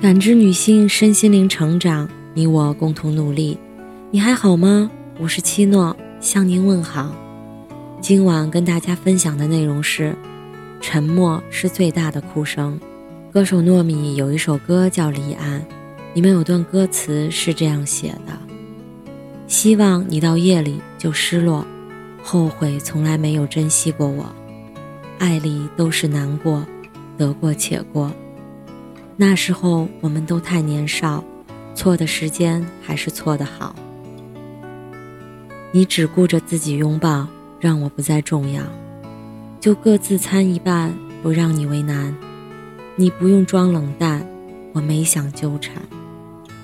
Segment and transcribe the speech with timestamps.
[0.00, 3.58] 感知女性身心灵成长，你我共同努力。
[4.12, 4.88] 你还好吗？
[5.18, 7.12] 我是七诺，向您问好。
[8.00, 10.14] 今晚跟大家分享的内容是：
[10.80, 12.78] 沉默是最大的哭声。
[13.32, 15.60] 歌手糯米有一首歌叫《离岸》，
[16.14, 18.32] 里面有段歌词是这样写的：
[19.48, 21.66] 希望你到夜里就失落，
[22.22, 24.24] 后悔从来没有珍惜过我，
[25.18, 26.64] 爱里都是难过，
[27.16, 28.12] 得过且过。
[29.20, 31.24] 那时候我们都太年少，
[31.74, 33.74] 错的时间还是错的好。
[35.72, 37.26] 你只顾着自己拥抱，
[37.58, 38.62] 让我不再重要，
[39.58, 42.14] 就各自参一半，不让你为难。
[42.94, 44.24] 你不用装冷淡，
[44.72, 45.82] 我没想纠缠。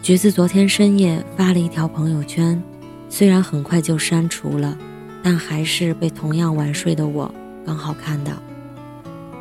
[0.00, 2.62] 橘子昨天深夜发了一条朋友圈，
[3.08, 4.78] 虽然很快就删除了，
[5.24, 7.34] 但还是被同样晚睡的我
[7.66, 8.32] 刚好看到。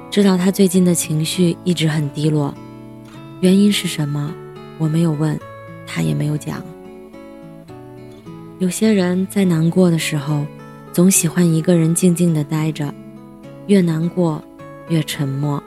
[0.10, 2.52] 知道他最近的情绪一直很低落。
[3.44, 4.34] 原因是什么？
[4.78, 5.38] 我没有问，
[5.86, 6.64] 他也没有讲。
[8.60, 10.46] 有些人在难过的时候，
[10.94, 12.94] 总喜欢一个人静静的待着，
[13.68, 14.42] 越难过
[14.88, 15.62] 越沉默。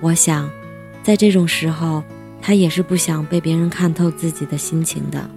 [0.00, 0.48] 我想，
[1.02, 2.00] 在这种时候，
[2.40, 5.28] 他也是不想被别人看透自己的心情的。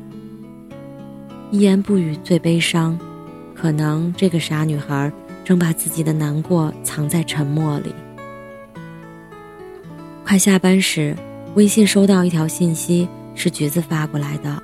[1.49, 2.99] 一言不语最悲伤，
[3.55, 5.11] 可能这个傻女孩
[5.44, 7.95] 正把自己的难过藏在沉默里。
[10.23, 11.17] 快下班时。
[11.58, 14.61] 微信收到一条信息，是橘子发过来的，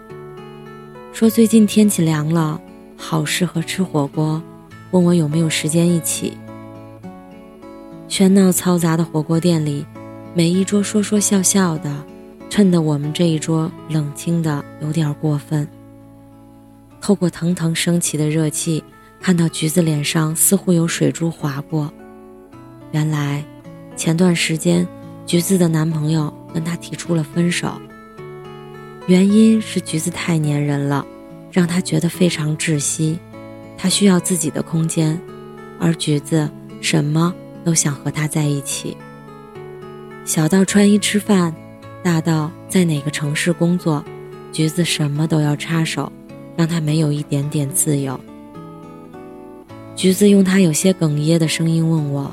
[1.11, 2.61] 说最近天气凉了，
[2.95, 4.39] 好适合吃火锅，
[4.91, 6.37] 问我有没有时间一起。
[8.07, 9.83] 喧闹嘈杂的火锅店里，
[10.35, 11.91] 每一桌说说笑笑的，
[12.47, 15.67] 衬得我们这一桌冷清的有点过分。
[17.01, 18.83] 透过腾腾升起的热气，
[19.19, 21.91] 看到橘子脸上似乎有水珠划过，
[22.91, 23.43] 原来
[23.95, 24.87] 前段时间
[25.25, 26.33] 橘子的男朋友。
[26.53, 27.81] 跟她提出了分手，
[29.07, 31.03] 原因是橘子太粘人了，
[31.51, 33.17] 让她觉得非常窒息。
[33.75, 35.19] 她需要自己的空间，
[35.79, 36.47] 而橘子
[36.79, 37.33] 什么
[37.65, 38.95] 都想和他在一起。
[40.25, 41.51] 小到穿衣吃饭，
[42.03, 44.05] 大到在哪个城市工作，
[44.51, 46.11] 橘子什么都要插手，
[46.55, 48.19] 让他没有一点点自由。
[49.95, 52.31] 橘子用他有些哽咽的声音问我：“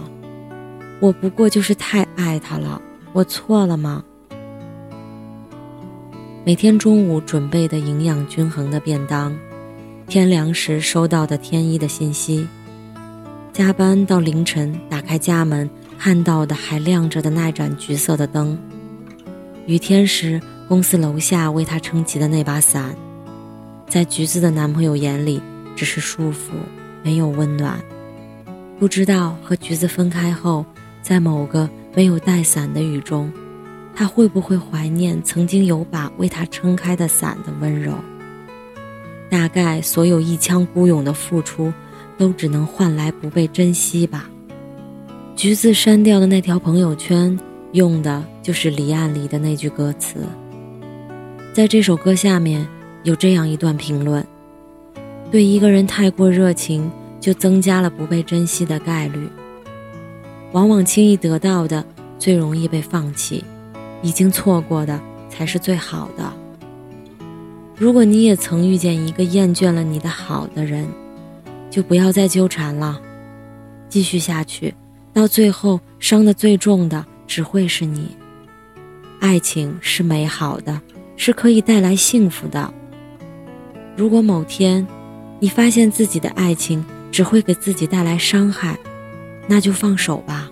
[1.01, 2.81] 我不过就是太爱他了，
[3.13, 4.05] 我错了吗？”
[6.45, 9.37] 每天中午准备的营养均衡的便当，
[10.07, 12.47] 天凉时收到的天一的信息，
[13.53, 15.69] 加班到凌晨打开家门
[15.99, 18.59] 看到的还亮着的那盏橘色的灯，
[19.67, 22.95] 雨天时公司楼下为他撑起的那把伞，
[23.87, 25.41] 在橘子的男朋友眼里
[25.77, 26.53] 只是束缚，
[27.03, 27.79] 没有温暖。
[28.79, 30.65] 不知道和橘子分开后，
[31.03, 33.33] 在某个没有带伞的雨中。
[33.93, 37.93] 他会不会怀念曾经有把为他撑开的伞的温柔？
[39.29, 41.73] 大概所有一腔孤勇的付出，
[42.17, 44.31] 都只能换来不被珍惜吧。
[45.37, 47.39] 橘子删掉的那条朋友圈，
[47.73, 50.25] 用的就是《离岸》里的那句歌词。
[51.53, 52.67] 在这首歌下面
[53.03, 54.25] 有这样一段评论：
[55.31, 56.91] 对一个人太过热情，
[57.21, 59.29] 就增加了不被珍惜的概率。
[60.53, 61.85] 往往轻易得到的，
[62.19, 63.45] 最容易被放弃。
[64.03, 66.33] 已经错过的才是最好的。
[67.77, 70.87] 如果你也曾遇见一个厌倦了你的好的人，
[71.71, 73.01] 就不要再纠缠了。
[73.89, 74.75] 继续下去，
[75.13, 78.17] 到最后伤的最重的只会是你。
[79.21, 80.81] 爱情是美好的，
[81.17, 82.73] 是可以带来幸福的。
[83.97, 84.87] 如果某天
[85.39, 88.79] 你发现自己的爱情只会给自己带来伤害，
[89.51, 90.49] 那就放手吧。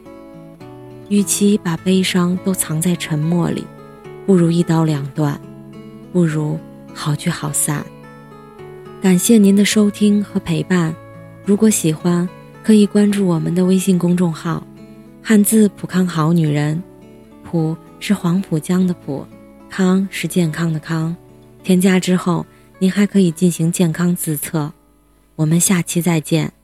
[1.08, 3.64] 与其把悲伤都藏在沉默里，
[4.26, 5.40] 不如一刀两断，
[6.12, 6.58] 不如
[6.92, 7.86] 好聚好散。
[9.00, 10.92] 感谢您的收听和陪伴，
[11.44, 12.28] 如果喜欢，
[12.64, 14.66] 可以关注我们的微信公众号
[15.22, 16.82] “汉字浦康好女人”，
[17.48, 19.24] 浦是黄浦江的浦，
[19.70, 21.14] 康是健康的康。
[21.62, 22.44] 添加之后，
[22.80, 24.72] 您还可以进行健康自测。
[25.36, 26.57] 我们下期再见。